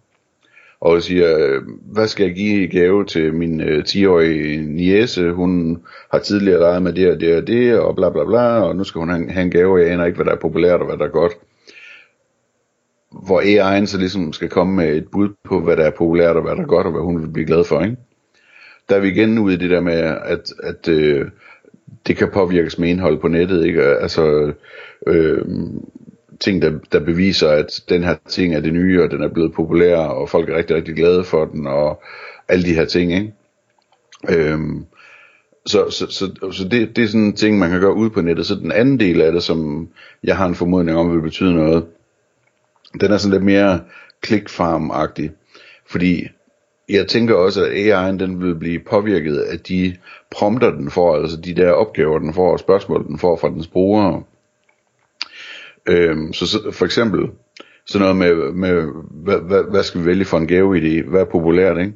Og 0.81 1.03
siger, 1.03 1.37
øh, 1.37 1.61
hvad 1.81 2.07
skal 2.07 2.25
jeg 2.25 2.35
give 2.35 2.63
i 2.63 2.67
gave 2.67 3.05
til 3.05 3.33
min 3.33 3.61
øh, 3.61 3.83
10-årige 3.87 4.61
niece? 4.61 5.31
Hun 5.31 5.81
har 6.11 6.19
tidligere 6.19 6.59
leget 6.59 6.83
med 6.83 6.93
det 6.93 7.11
og 7.11 7.19
det 7.19 7.35
og 7.35 7.47
det, 7.47 7.79
og 7.79 7.95
bla 7.95 8.09
bla 8.09 8.25
bla, 8.25 8.61
og 8.61 8.75
nu 8.75 8.83
skal 8.83 8.99
hun 8.99 9.09
have, 9.09 9.31
have 9.31 9.43
en 9.43 9.51
gave, 9.51 9.73
og 9.73 9.81
jeg 9.81 9.91
aner 9.91 10.05
ikke, 10.05 10.15
hvad 10.15 10.25
der 10.25 10.31
er 10.31 10.39
populært 10.39 10.79
og 10.79 10.85
hvad 10.85 10.97
der 10.97 11.05
er 11.05 11.09
godt. 11.09 11.33
Hvor 13.11 13.41
AI'en 13.41 13.85
så 13.85 13.97
ligesom 13.97 14.33
skal 14.33 14.49
komme 14.49 14.75
med 14.75 14.95
et 14.95 15.07
bud 15.11 15.29
på, 15.43 15.59
hvad 15.59 15.77
der 15.77 15.83
er 15.83 15.91
populært 15.91 16.35
og 16.35 16.41
hvad 16.41 16.55
der 16.55 16.61
er 16.61 16.67
godt, 16.67 16.87
og 16.87 16.91
hvad 16.91 17.01
hun 17.01 17.21
vil 17.21 17.31
blive 17.33 17.47
glad 17.47 17.63
for, 17.63 17.83
ikke? 17.83 17.97
Der 18.89 18.95
er 18.95 18.99
vi 18.99 19.07
igen 19.07 19.39
ude 19.39 19.53
i 19.53 19.57
det 19.57 19.69
der 19.69 19.81
med, 19.81 19.93
at, 20.25 20.53
at 20.63 20.87
øh, 20.87 21.27
det 22.07 22.17
kan 22.17 22.29
påvirkes 22.33 22.79
med 22.79 22.89
indhold 22.89 23.19
på 23.19 23.27
nettet, 23.27 23.65
ikke? 23.65 23.83
Altså, 23.83 24.53
øh, 25.07 25.45
ting, 26.39 26.61
der, 26.61 26.71
der 26.91 26.99
beviser, 26.99 27.49
at 27.49 27.83
den 27.89 28.03
her 28.03 28.15
ting 28.29 28.55
er 28.55 28.59
det 28.59 28.73
nye, 28.73 29.03
og 29.03 29.11
den 29.11 29.23
er 29.23 29.27
blevet 29.27 29.53
populær, 29.53 29.97
og 29.97 30.29
folk 30.29 30.49
er 30.49 30.57
rigtig, 30.57 30.75
rigtig 30.75 30.95
glade 30.95 31.23
for 31.23 31.45
den, 31.45 31.67
og 31.67 32.01
alle 32.47 32.65
de 32.65 32.73
her 32.73 32.85
ting, 32.85 33.13
ikke? 33.13 33.33
Øh, 34.29 34.59
så, 35.65 35.89
så, 35.89 36.11
så, 36.11 36.51
så 36.51 36.67
det, 36.67 36.95
det 36.95 37.03
er 37.03 37.07
sådan 37.07 37.25
en 37.25 37.35
ting, 37.35 37.59
man 37.59 37.69
kan 37.69 37.81
gøre 37.81 37.95
ud 37.95 38.09
på 38.09 38.21
nettet. 38.21 38.45
Så 38.45 38.55
den 38.55 38.71
anden 38.71 38.99
del 38.99 39.21
af 39.21 39.31
det, 39.31 39.43
som 39.43 39.89
jeg 40.23 40.37
har 40.37 40.45
en 40.47 40.55
formodning 40.55 40.97
om, 40.97 41.13
vil 41.13 41.21
betyde 41.21 41.53
noget, 41.53 41.85
den 43.01 43.11
er 43.11 43.17
sådan 43.17 43.31
lidt 43.31 43.43
mere 43.43 43.81
clickfarm-agtig. 44.25 45.29
Fordi 45.85 46.27
jeg 46.89 47.07
tænker 47.07 47.35
også, 47.35 47.65
at 47.65 47.71
AI'en 47.71 48.17
den 48.19 48.43
vil 48.43 48.55
blive 48.55 48.79
påvirket 48.79 49.37
af 49.37 49.59
de 49.59 49.95
prompter, 50.31 50.71
den 50.71 50.91
får, 50.91 51.15
altså 51.15 51.37
de 51.37 51.53
der 51.53 51.71
opgaver, 51.71 52.19
den 52.19 52.33
får, 52.33 52.51
og 52.51 52.59
spørgsmål, 52.59 53.07
den 53.07 53.19
får 53.19 53.37
fra 53.37 53.49
dens 53.49 53.67
brugere. 53.67 54.23
Øhm, 55.85 56.33
så, 56.33 56.47
så 56.47 56.71
for 56.71 56.85
eksempel, 56.85 57.29
sådan 57.85 58.07
noget 58.07 58.15
med, 58.15 58.51
med 58.51 58.87
hvad, 59.09 59.39
hvad, 59.39 59.63
hvad 59.71 59.83
skal 59.83 60.01
vi 60.01 60.05
vælge 60.05 60.25
for 60.25 60.37
en 60.37 60.49
gaveidé, 60.49 61.09
hvad 61.09 61.21
er 61.21 61.25
populært, 61.25 61.77
ikke? 61.77 61.93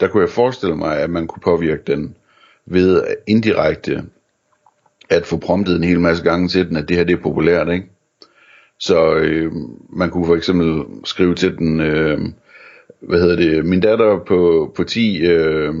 Der 0.00 0.08
kunne 0.08 0.22
jeg 0.22 0.30
forestille 0.30 0.76
mig, 0.76 0.98
at 0.98 1.10
man 1.10 1.26
kunne 1.26 1.42
påvirke 1.44 1.82
den 1.86 2.16
ved 2.66 3.04
indirekte 3.26 4.04
at 5.10 5.26
få 5.26 5.36
promptet 5.36 5.76
en 5.76 5.84
hel 5.84 6.00
masse 6.00 6.24
gange 6.24 6.48
til 6.48 6.68
den, 6.68 6.76
at 6.76 6.88
det 6.88 6.96
her 6.96 7.04
det 7.04 7.18
er 7.18 7.22
populært, 7.22 7.68
ikke? 7.68 7.86
Så 8.78 9.14
øh, 9.14 9.52
man 9.90 10.10
kunne 10.10 10.26
for 10.26 10.36
eksempel 10.36 10.84
skrive 11.04 11.34
til 11.34 11.58
den, 11.58 11.80
øh, 11.80 12.20
hvad 13.00 13.20
hedder 13.20 13.36
det, 13.36 13.64
min 13.64 13.80
datter 13.80 14.18
på, 14.18 14.72
på 14.76 14.84
10 14.84 15.26
øh, 15.26 15.74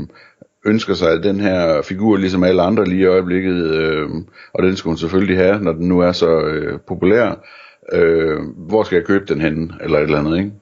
ønsker 0.66 0.94
sig 0.94 1.22
den 1.22 1.40
her 1.40 1.82
figur, 1.82 2.16
ligesom 2.16 2.44
alle 2.44 2.62
andre 2.62 2.84
lige 2.84 3.00
i 3.00 3.06
øjeblikket, 3.06 3.70
øh, 3.70 4.08
og 4.52 4.62
den 4.62 4.76
skal 4.76 4.88
hun 4.88 4.98
selvfølgelig 4.98 5.36
have, 5.36 5.60
når 5.60 5.72
den 5.72 5.88
nu 5.88 6.00
er 6.00 6.12
så 6.12 6.40
øh, 6.40 6.80
populær. 6.80 7.44
Øh, 7.92 8.38
hvor 8.56 8.82
skal 8.82 8.96
jeg 8.96 9.04
købe 9.04 9.34
den 9.34 9.40
henne, 9.40 9.74
eller 9.80 9.98
et 9.98 10.02
eller 10.02 10.18
andet, 10.18 10.38
ikke? 10.38 10.52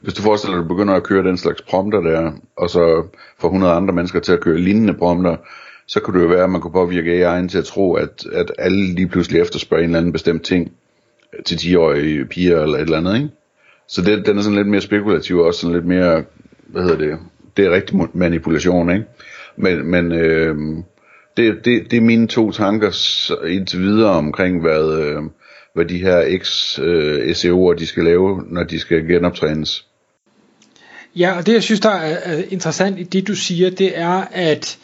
Hvis 0.00 0.14
du 0.14 0.22
forestiller 0.22 0.56
dig, 0.56 0.64
at 0.64 0.68
du 0.68 0.74
begynder 0.74 0.94
at 0.94 1.02
køre 1.02 1.24
den 1.24 1.36
slags 1.36 1.62
prompter 1.62 2.00
der, 2.00 2.32
og 2.56 2.70
så 2.70 3.04
får 3.38 3.48
100 3.48 3.72
andre 3.72 3.94
mennesker 3.94 4.20
til 4.20 4.32
at 4.32 4.40
køre 4.40 4.58
lignende 4.58 4.94
prompter, 4.94 5.36
så 5.86 6.00
kunne 6.00 6.18
det 6.18 6.24
jo 6.24 6.30
være, 6.30 6.44
at 6.44 6.50
man 6.50 6.60
kunne 6.60 6.72
påvirke 6.72 7.28
AI'en 7.28 7.48
til 7.48 7.58
at 7.58 7.64
tro, 7.64 7.94
at, 7.94 8.26
at 8.32 8.52
alle 8.58 8.94
lige 8.94 9.08
pludselig 9.08 9.40
efterspørger 9.40 9.84
en 9.84 9.90
eller 9.90 9.98
anden 9.98 10.12
bestemt 10.12 10.42
ting 10.42 10.72
til 11.46 11.56
10-årige 11.56 12.24
piger 12.24 12.62
eller 12.62 12.78
et 12.78 12.82
eller 12.82 12.98
andet, 12.98 13.14
ikke? 13.16 13.28
Så 13.88 14.02
det, 14.02 14.26
den 14.26 14.38
er 14.38 14.42
sådan 14.42 14.56
lidt 14.56 14.68
mere 14.68 14.80
spekulativ, 14.80 15.38
og 15.38 15.46
også 15.46 15.60
sådan 15.60 15.74
lidt 15.74 15.86
mere, 15.86 16.24
hvad 16.66 16.82
hedder 16.82 16.98
det, 16.98 17.18
det 17.56 17.64
er 17.64 17.70
rigtig 17.70 17.96
manipulation, 18.14 18.90
ikke? 18.90 19.04
Men, 19.56 19.86
men 19.86 20.12
øh, 20.12 20.56
det, 21.36 21.64
det, 21.64 21.90
det 21.90 21.96
er 21.96 22.00
mine 22.00 22.26
to 22.26 22.50
tanker 22.50 22.88
indtil 23.46 23.80
videre 23.80 24.10
omkring, 24.10 24.60
hvad, 24.60 24.98
øh, 24.98 25.22
hvad 25.74 25.84
de 25.84 25.98
her 25.98 26.20
X-SEO'er, 26.22 27.72
øh, 27.72 27.78
de 27.78 27.86
skal 27.86 28.04
lave, 28.04 28.44
når 28.48 28.62
de 28.62 28.78
skal 28.78 29.06
genoptrænes. 29.08 29.86
Ja, 31.16 31.36
og 31.36 31.46
det 31.46 31.52
jeg 31.52 31.62
synes, 31.62 31.80
der 31.80 31.90
er 31.90 32.42
interessant 32.50 32.98
i 32.98 33.02
det, 33.02 33.28
du 33.28 33.34
siger, 33.34 33.70
det 33.70 33.98
er, 33.98 34.24
at 34.32 34.78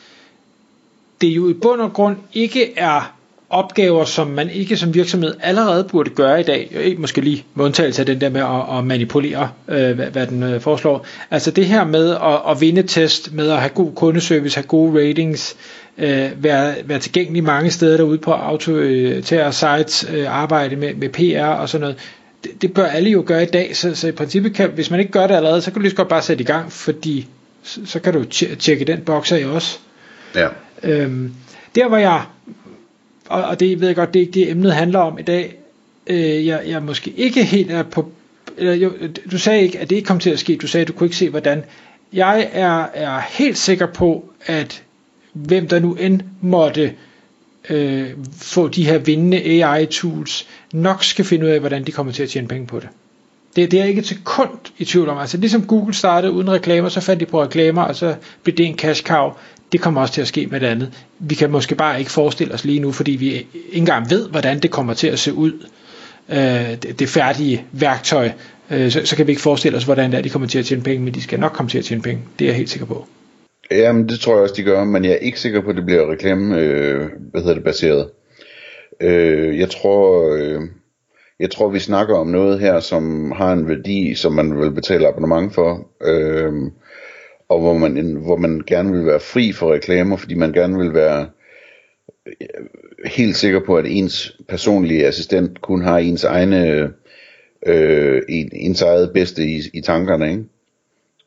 det 1.20 1.28
jo 1.28 1.48
i 1.48 1.54
bund 1.54 1.80
og 1.80 1.92
grund 1.92 2.16
ikke 2.32 2.78
er 2.78 3.19
opgaver, 3.50 4.04
som 4.04 4.26
man 4.26 4.50
ikke 4.50 4.76
som 4.76 4.94
virksomhed 4.94 5.34
allerede 5.40 5.84
burde 5.84 6.10
gøre 6.10 6.40
i 6.40 6.42
dag, 6.42 6.94
måske 6.98 7.20
lige 7.20 7.44
med 7.54 7.64
undtagelse 7.64 8.02
af 8.02 8.06
den 8.06 8.20
der 8.20 8.30
med 8.30 8.40
at, 8.40 8.78
at 8.78 8.84
manipulere, 8.84 9.50
øh, 9.68 9.94
hvad, 9.94 10.06
hvad 10.06 10.26
den 10.26 10.42
øh, 10.42 10.60
foreslår. 10.60 11.06
Altså 11.30 11.50
det 11.50 11.66
her 11.66 11.84
med 11.84 12.10
at, 12.10 12.40
at 12.50 12.60
vinde 12.60 12.82
test, 12.82 13.32
med 13.32 13.50
at 13.50 13.58
have 13.58 13.68
god 13.68 13.92
kundeservice, 13.94 14.56
have 14.56 14.66
gode 14.66 15.08
ratings, 15.08 15.56
øh, 15.98 16.30
være, 16.36 16.74
være 16.84 16.98
tilgængelig 16.98 17.44
mange 17.44 17.70
steder 17.70 17.96
derude 17.96 18.18
på 18.18 18.32
autoritære 18.32 19.52
sites, 19.52 20.06
øh, 20.14 20.36
arbejde 20.36 20.76
med, 20.76 20.94
med 20.94 21.08
PR 21.08 21.44
og 21.44 21.68
sådan 21.68 21.80
noget, 21.80 21.96
det, 22.44 22.62
det 22.62 22.74
bør 22.74 22.86
alle 22.86 23.10
jo 23.10 23.22
gøre 23.26 23.42
i 23.42 23.46
dag, 23.46 23.76
så, 23.76 23.94
så 23.94 24.08
i 24.08 24.12
princippet 24.12 24.54
kan, 24.54 24.70
hvis 24.74 24.90
man 24.90 25.00
ikke 25.00 25.12
gør 25.12 25.26
det 25.26 25.34
allerede, 25.34 25.60
så 25.60 25.70
kan 25.70 25.74
du 25.74 25.80
lige 25.80 25.90
så 25.90 25.96
godt 25.96 26.08
bare 26.08 26.22
sætte 26.22 26.42
i 26.42 26.46
gang, 26.46 26.72
fordi 26.72 27.28
så, 27.62 27.80
så 27.84 28.00
kan 28.00 28.12
du 28.12 28.24
tjekke 28.58 28.84
den 28.84 29.00
boks 29.00 29.32
af 29.32 29.46
også. 29.46 29.78
Ja. 30.34 30.48
Øhm, 30.82 31.34
der 31.74 31.88
hvor 31.88 31.96
jeg 31.96 32.22
og, 33.30 33.42
og 33.42 33.60
det 33.60 33.80
ved 33.80 33.86
jeg 33.86 33.96
godt, 33.96 34.14
det 34.14 34.20
er 34.20 34.26
ikke 34.26 34.40
det 34.40 34.50
emnet 34.50 34.74
handler 34.74 34.98
om 34.98 35.18
i 35.18 35.22
dag. 35.22 35.56
Øh, 36.06 36.46
jeg, 36.46 36.62
jeg 36.66 36.82
måske 36.82 37.12
ikke 37.16 37.44
helt 37.44 37.70
er 37.70 37.82
på, 37.82 38.10
eller 38.56 38.74
jo, 38.74 38.92
du 39.30 39.38
sagde 39.38 39.62
ikke, 39.62 39.78
at 39.78 39.90
det 39.90 39.96
ikke 39.96 40.06
kom 40.06 40.18
til 40.18 40.30
at 40.30 40.38
ske, 40.38 40.56
du 40.56 40.66
sagde, 40.66 40.82
at 40.82 40.88
du 40.88 40.92
kunne 40.92 41.06
ikke 41.06 41.16
se, 41.16 41.30
hvordan. 41.30 41.64
Jeg 42.12 42.48
er, 42.52 42.86
er 42.94 43.20
helt 43.30 43.58
sikker 43.58 43.86
på, 43.86 44.24
at 44.46 44.82
hvem 45.32 45.68
der 45.68 45.78
nu 45.78 45.94
end 45.94 46.20
måtte 46.40 46.94
øh, 47.68 48.10
få 48.38 48.68
de 48.68 48.84
her 48.84 48.98
vindende 48.98 49.64
AI-tools, 49.64 50.46
nok 50.72 51.04
skal 51.04 51.24
finde 51.24 51.46
ud 51.46 51.50
af, 51.50 51.60
hvordan 51.60 51.84
de 51.84 51.92
kommer 51.92 52.12
til 52.12 52.22
at 52.22 52.28
tjene 52.28 52.48
penge 52.48 52.66
på 52.66 52.80
det. 52.80 52.88
Det, 53.56 53.70
det 53.70 53.76
er 53.76 53.82
jeg 53.82 53.88
ikke 53.88 54.02
til 54.02 54.16
sekund 54.16 54.58
i 54.78 54.84
tvivl 54.84 55.08
om. 55.08 55.18
Altså 55.18 55.36
ligesom 55.36 55.66
Google 55.66 55.94
startede 55.94 56.32
uden 56.32 56.50
reklamer, 56.50 56.88
så 56.88 57.00
fandt 57.00 57.20
de 57.20 57.26
på 57.26 57.42
reklamer, 57.42 57.82
og 57.82 57.96
så 57.96 58.14
blev 58.42 58.56
det 58.56 58.66
en 58.66 58.78
cash 58.78 59.02
cow. 59.02 59.32
Det 59.72 59.80
kommer 59.80 60.00
også 60.00 60.14
til 60.14 60.20
at 60.20 60.28
ske 60.28 60.46
med 60.50 60.60
det 60.60 60.66
andet. 60.66 60.92
Vi 61.18 61.34
kan 61.34 61.50
måske 61.50 61.74
bare 61.74 61.98
ikke 61.98 62.10
forestille 62.10 62.54
os 62.54 62.64
lige 62.64 62.80
nu, 62.80 62.92
fordi 62.92 63.12
vi 63.12 63.32
ikke 63.32 63.48
engang 63.72 64.10
ved, 64.10 64.28
hvordan 64.28 64.58
det 64.58 64.70
kommer 64.70 64.94
til 64.94 65.06
at 65.06 65.18
se 65.18 65.34
ud. 65.34 65.52
Øh, 66.28 66.76
det, 66.98 67.08
færdige 67.08 67.64
værktøj. 67.72 68.30
Øh, 68.70 68.90
så, 68.90 69.06
så 69.06 69.16
kan 69.16 69.26
vi 69.26 69.32
ikke 69.32 69.42
forestille 69.42 69.76
os, 69.78 69.84
hvordan 69.84 70.10
det 70.10 70.18
er, 70.18 70.22
de 70.22 70.30
kommer 70.30 70.48
til 70.48 70.58
at 70.58 70.64
tjene 70.64 70.82
penge, 70.82 71.04
men 71.04 71.14
de 71.14 71.22
skal 71.22 71.40
nok 71.40 71.52
komme 71.52 71.70
til 71.70 71.78
at 71.78 71.84
tjene 71.84 72.02
penge. 72.02 72.22
Det 72.38 72.44
er 72.44 72.48
jeg 72.48 72.56
helt 72.56 72.70
sikker 72.70 72.86
på. 72.86 73.06
Jamen, 73.70 74.08
det 74.08 74.20
tror 74.20 74.34
jeg 74.34 74.42
også, 74.42 74.54
de 74.56 74.62
gør, 74.62 74.84
men 74.84 75.04
jeg 75.04 75.12
er 75.12 75.16
ikke 75.16 75.40
sikker 75.40 75.60
på, 75.60 75.70
at 75.70 75.76
det 75.76 75.84
bliver 75.84 76.12
reklame, 76.12 76.58
øh, 76.58 77.08
hvad 77.30 77.40
hedder 77.40 77.54
det, 77.54 77.64
baseret. 77.64 78.08
Øh, 79.00 79.58
jeg 79.58 79.70
tror, 79.70 80.32
øh, 80.34 80.60
jeg 81.40 81.50
tror, 81.50 81.68
vi 81.68 81.78
snakker 81.78 82.16
om 82.16 82.26
noget 82.26 82.60
her, 82.60 82.80
som 82.80 83.32
har 83.32 83.52
en 83.52 83.68
værdi, 83.68 84.14
som 84.14 84.32
man 84.32 84.60
vil 84.60 84.70
betale 84.70 85.08
abonnement 85.08 85.54
for, 85.54 85.88
øh, 86.02 86.52
og 87.50 87.60
hvor 87.60 87.78
man, 87.78 88.16
hvor 88.16 88.36
man 88.36 88.62
gerne 88.66 88.92
vil 88.92 89.06
være 89.06 89.20
fri 89.20 89.52
for 89.52 89.72
reklamer, 89.72 90.16
fordi 90.16 90.34
man 90.34 90.52
gerne 90.52 90.78
vil 90.78 90.94
være 90.94 91.28
øh, 92.26 92.36
helt 93.04 93.36
sikker 93.36 93.60
på, 93.66 93.76
at 93.76 93.86
ens 93.88 94.36
personlige 94.48 95.06
assistent 95.06 95.60
kun 95.60 95.82
har 95.82 95.98
ens 95.98 96.24
egne 96.24 96.92
øh, 97.66 98.22
ens 98.52 98.82
eget 98.82 99.10
bedste 99.14 99.44
i, 99.44 99.60
i 99.74 99.80
tankerne, 99.80 100.30
ikke? 100.30 100.44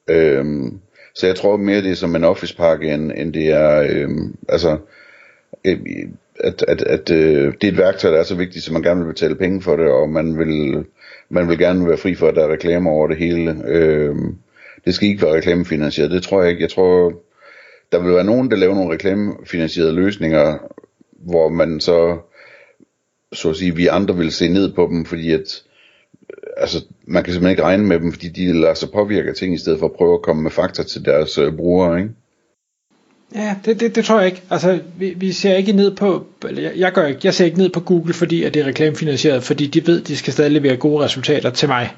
Øhm, 0.07 0.79
så 1.15 1.27
jeg 1.27 1.35
tror 1.35 1.57
mere, 1.57 1.81
det 1.81 1.91
er 1.91 1.95
som 1.95 2.15
en 2.15 2.23
office 2.23 2.55
pakke, 2.55 2.93
end, 2.93 3.11
end 3.15 3.33
det 3.33 3.49
er, 3.49 3.87
øhm, 3.89 4.35
altså, 4.49 4.77
øh, 5.65 5.79
at, 6.39 6.65
at, 6.67 6.81
at 6.81 7.11
øh, 7.11 7.53
det 7.61 7.67
er 7.67 7.71
et 7.71 7.77
værktøj, 7.77 8.11
der 8.11 8.19
er 8.19 8.23
så 8.23 8.35
vigtigt, 8.35 8.65
så 8.65 8.73
man 8.73 8.81
gerne 8.81 9.01
vil 9.05 9.13
betale 9.13 9.35
penge 9.35 9.61
for 9.61 9.75
det, 9.75 9.87
og 9.87 10.09
man 10.09 10.37
vil, 10.37 10.85
man 11.29 11.49
vil 11.49 11.57
gerne 11.57 11.87
være 11.87 11.97
fri 11.97 12.15
for, 12.15 12.27
at 12.27 12.35
der 12.35 12.43
er 12.43 12.51
reklamer 12.53 12.91
over 12.91 13.07
det 13.07 13.17
hele. 13.17 13.61
Øhm, 13.65 14.35
det 14.85 14.95
skal 14.95 15.07
ikke 15.07 15.21
være 15.21 15.35
reklamefinansieret, 15.35 16.11
det 16.11 16.23
tror 16.23 16.41
jeg 16.41 16.51
ikke. 16.51 16.61
Jeg 16.61 16.69
tror, 16.69 17.13
der 17.91 17.99
vil 17.99 18.13
være 18.13 18.23
nogen, 18.23 18.51
der 18.51 18.57
laver 18.57 18.75
nogle 18.75 18.93
reklamefinansierede 18.93 19.93
løsninger, 19.93 20.57
hvor 21.11 21.49
man 21.49 21.79
så, 21.79 22.17
så 23.33 23.49
at 23.49 23.55
sige, 23.55 23.75
vi 23.75 23.87
andre 23.87 24.17
vil 24.17 24.31
se 24.31 24.47
ned 24.47 24.73
på 24.73 24.87
dem, 24.91 25.05
fordi 25.05 25.31
at, 25.31 25.63
altså, 26.57 26.85
man 27.07 27.23
kan 27.23 27.33
simpelthen 27.33 27.51
ikke 27.51 27.63
regne 27.63 27.85
med 27.85 27.99
dem, 27.99 28.11
fordi 28.11 28.29
de 28.29 28.61
lader 28.61 28.73
sig 28.73 28.89
påvirke 28.93 29.29
af 29.29 29.35
ting, 29.35 29.53
i 29.53 29.57
stedet 29.57 29.79
for 29.79 29.85
at 29.85 29.93
prøve 29.93 30.13
at 30.13 30.21
komme 30.21 30.43
med 30.43 30.51
fakta 30.51 30.83
til 30.83 31.05
deres 31.05 31.37
øh, 31.37 31.55
brugere, 31.55 31.99
ikke? 31.99 32.11
Ja, 33.35 33.55
det, 33.65 33.79
det, 33.79 33.95
det 33.95 34.05
tror 34.05 34.19
jeg 34.19 34.25
ikke. 34.25 34.41
Altså, 34.49 34.79
vi, 34.97 35.13
vi 35.17 35.31
ser 35.31 35.55
ikke 35.55 35.71
ned 35.71 35.95
på, 35.95 36.25
jeg, 36.43 36.71
jeg 36.75 36.91
gør 36.91 37.05
ikke, 37.07 37.19
jeg 37.23 37.33
ser 37.33 37.45
ikke 37.45 37.57
ned 37.57 37.69
på 37.69 37.79
Google, 37.79 38.13
fordi 38.13 38.43
at 38.43 38.53
det 38.53 38.61
er 38.61 38.65
reklamefinansieret, 38.65 39.43
fordi 39.43 39.67
de 39.67 39.87
ved, 39.87 40.01
de 40.01 40.17
skal 40.17 40.33
stadig 40.33 40.51
levere 40.51 40.77
gode 40.77 41.03
resultater 41.03 41.49
til 41.49 41.67
mig. 41.67 41.91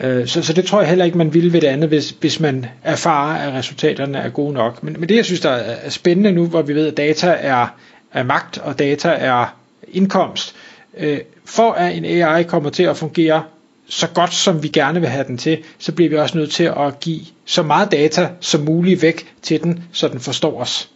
Øh, 0.00 0.26
så, 0.26 0.42
så 0.42 0.52
det 0.52 0.64
tror 0.64 0.80
jeg 0.80 0.88
heller 0.88 1.04
ikke, 1.04 1.18
man 1.18 1.34
ville 1.34 1.52
ved 1.52 1.60
det 1.60 1.66
andet, 1.66 1.88
hvis, 1.88 2.10
hvis 2.10 2.40
man 2.40 2.66
erfarer, 2.82 3.48
at 3.48 3.54
resultaterne 3.54 4.18
er 4.18 4.28
gode 4.28 4.52
nok. 4.52 4.82
Men, 4.82 5.00
men 5.00 5.08
det, 5.08 5.16
jeg 5.16 5.24
synes, 5.24 5.40
der 5.40 5.50
er 5.50 5.90
spændende 5.90 6.32
nu, 6.32 6.46
hvor 6.46 6.62
vi 6.62 6.74
ved, 6.74 6.86
at 6.86 6.96
data 6.96 7.36
er, 7.40 7.66
er 8.12 8.22
magt, 8.22 8.58
og 8.58 8.78
data 8.78 9.08
er 9.08 9.58
indkomst, 9.88 10.54
øh, 10.96 11.20
for 11.44 11.72
at 11.72 11.96
en 11.96 12.04
AI 12.04 12.42
kommer 12.42 12.70
til 12.70 12.82
at 12.82 12.96
fungere 12.96 13.44
så 13.88 14.08
godt 14.14 14.34
som 14.34 14.62
vi 14.62 14.68
gerne 14.68 15.00
vil 15.00 15.08
have 15.08 15.26
den 15.26 15.38
til, 15.38 15.64
så 15.78 15.92
bliver 15.92 16.10
vi 16.10 16.16
også 16.16 16.38
nødt 16.38 16.50
til 16.50 16.64
at 16.64 17.00
give 17.00 17.20
så 17.44 17.62
meget 17.62 17.92
data 17.92 18.28
som 18.40 18.60
muligt 18.60 19.02
væk 19.02 19.34
til 19.42 19.62
den, 19.62 19.84
så 19.92 20.08
den 20.08 20.20
forstår 20.20 20.60
os. 20.60 20.90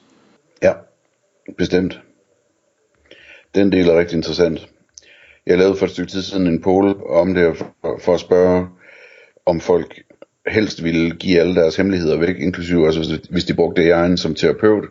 Ja, 0.62 0.72
bestemt. 1.58 2.00
Den 3.54 3.72
del 3.72 3.88
er 3.88 3.98
rigtig 3.98 4.16
interessant. 4.16 4.68
Jeg 5.46 5.58
lavede 5.58 5.76
for 5.76 5.86
et 5.86 5.92
stykke 5.92 6.10
tid 6.12 6.22
siden 6.22 6.46
en 6.46 6.62
poll 6.62 6.94
om 7.08 7.34
det 7.34 7.56
for, 7.56 8.00
for 8.04 8.14
at 8.14 8.20
spørge, 8.20 8.66
om 9.46 9.60
folk 9.60 10.02
helst 10.46 10.84
ville 10.84 11.10
give 11.10 11.40
alle 11.40 11.54
deres 11.54 11.76
hemmeligheder 11.76 12.18
væk, 12.18 12.36
inklusive 12.38 12.86
altså, 12.86 13.20
hvis 13.30 13.44
de 13.44 13.54
brugte 13.54 13.94
AI'en 13.94 14.16
som 14.16 14.34
terapeut, 14.34 14.84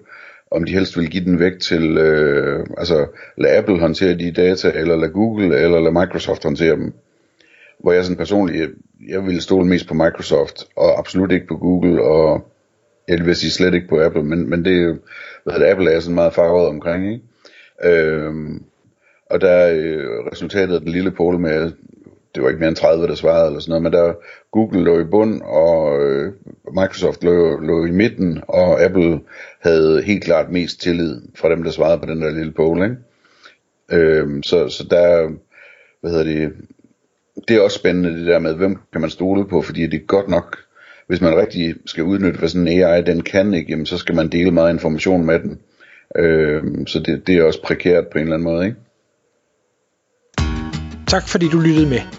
om 0.51 0.63
de 0.63 0.73
helst 0.73 0.97
ville 0.97 1.09
give 1.09 1.25
den 1.25 1.39
væk 1.39 1.59
til, 1.59 1.97
øh, 1.97 2.65
altså 2.77 3.07
lad 3.37 3.57
Apple 3.57 3.79
håndtere 3.79 4.17
de 4.17 4.31
data, 4.31 4.71
eller 4.75 4.95
lad 4.95 5.09
Google, 5.09 5.59
eller 5.59 5.79
lad 5.79 5.91
Microsoft 5.91 6.43
håndtere 6.43 6.75
dem. 6.75 6.93
Hvor 7.79 7.91
jeg 7.91 8.03
sådan 8.03 8.17
personligt, 8.17 8.59
jeg, 8.59 8.69
jeg 9.09 9.25
ville 9.25 9.41
stole 9.41 9.67
mest 9.67 9.87
på 9.87 9.93
Microsoft, 9.93 10.65
og 10.75 10.99
absolut 10.99 11.31
ikke 11.31 11.47
på 11.47 11.57
Google, 11.57 12.03
og 12.03 12.47
jeg 13.07 13.25
vil 13.25 13.35
sige 13.35 13.51
slet 13.51 13.73
ikke 13.73 13.87
på 13.87 14.01
Apple, 14.01 14.23
men, 14.23 14.49
men 14.49 14.65
det, 14.65 14.99
hvad 15.43 15.59
det, 15.59 15.65
Apple 15.65 15.91
er 15.91 15.99
sådan 15.99 16.15
meget 16.15 16.33
farvet 16.33 16.67
omkring, 16.67 17.13
ikke? 17.13 17.25
Øh, 17.83 18.33
og 19.29 19.41
der 19.41 19.49
er 19.49 19.75
øh, 19.75 20.31
resultatet 20.31 20.75
af 20.75 20.81
den 20.81 20.89
lille 20.89 21.11
poll 21.11 21.39
med, 21.39 21.71
det 22.35 22.43
var 22.43 22.49
ikke 22.49 22.59
mere 22.59 22.69
end 22.69 22.75
30, 22.75 23.07
der 23.07 23.15
svarede 23.15 23.47
eller 23.47 23.59
sådan 23.59 23.69
noget, 23.69 23.83
men 23.83 23.93
der 23.93 24.13
Google 24.51 24.83
lå 24.83 24.99
i 24.99 25.03
bund, 25.03 25.41
og 25.41 26.01
øh, 26.01 26.33
Microsoft 26.73 27.23
lå, 27.23 27.59
lå 27.59 27.85
i 27.85 27.91
midten, 27.91 28.41
og 28.47 28.83
Apple 28.83 29.19
havde 29.59 30.01
helt 30.01 30.23
klart 30.23 30.51
mest 30.51 30.81
tillid 30.81 31.21
fra 31.35 31.49
dem, 31.49 31.63
der 31.63 31.71
svarede 31.71 31.99
på 31.99 32.05
den 32.05 32.21
der 32.21 32.31
lille 32.31 32.51
poll, 32.51 32.83
ikke? 32.83 32.95
Øh, 33.91 34.27
så, 34.43 34.69
så 34.69 34.83
der, 34.89 35.29
hvad 36.01 36.11
hedder 36.11 36.23
det, 36.23 36.53
det 37.47 37.55
er 37.55 37.61
også 37.61 37.77
spændende 37.77 38.19
det 38.19 38.27
der 38.27 38.39
med, 38.39 38.55
hvem 38.55 38.77
kan 38.91 39.01
man 39.01 39.09
stole 39.09 39.47
på, 39.47 39.61
fordi 39.61 39.87
det 39.87 40.01
er 40.01 40.05
godt 40.05 40.27
nok, 40.29 40.57
hvis 41.07 41.21
man 41.21 41.37
rigtig 41.37 41.75
skal 41.85 42.03
udnytte, 42.03 42.39
hvad 42.39 42.49
sådan 42.49 42.67
en 42.67 42.83
AI 42.83 43.01
den 43.01 43.21
kan, 43.21 43.53
ikke, 43.53 43.71
jamen, 43.71 43.85
så 43.85 43.97
skal 43.97 44.15
man 44.15 44.27
dele 44.27 44.51
meget 44.51 44.73
information 44.73 45.25
med 45.25 45.39
den. 45.39 45.59
Øh, 46.15 46.63
så 46.87 46.99
det, 46.99 47.27
det 47.27 47.37
er 47.37 47.43
også 47.43 47.61
prekært 47.61 48.07
på 48.07 48.17
en 48.17 48.23
eller 48.23 48.35
anden 48.35 48.53
måde, 48.53 48.65
ikke? 48.65 48.77
Tak 51.07 51.27
fordi 51.27 51.47
du 51.47 51.59
lyttede 51.59 51.89
med. 51.89 52.18